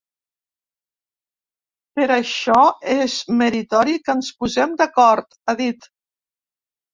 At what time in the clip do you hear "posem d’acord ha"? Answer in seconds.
4.41-5.57